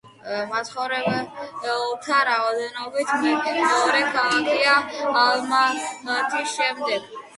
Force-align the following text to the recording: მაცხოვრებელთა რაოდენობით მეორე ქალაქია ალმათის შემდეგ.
მაცხოვრებელთა 0.51 2.21
რაოდენობით 2.29 3.13
მეორე 3.27 4.01
ქალაქია 4.15 4.75
ალმათის 5.27 6.57
შემდეგ. 6.61 7.17